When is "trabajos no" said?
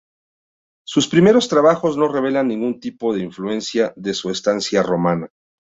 1.47-2.07